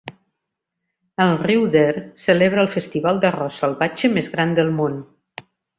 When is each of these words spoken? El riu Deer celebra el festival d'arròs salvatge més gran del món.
El 1.25 1.33
riu 1.43 1.67
Deer 1.77 2.03
celebra 2.25 2.65
el 2.67 2.73
festival 2.79 3.23
d'arròs 3.27 3.63
salvatge 3.65 4.15
més 4.19 4.35
gran 4.37 4.61
del 4.61 4.79
món. 4.81 5.03